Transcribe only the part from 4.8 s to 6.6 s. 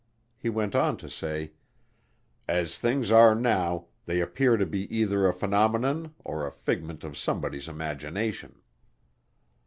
either a phenomenon or a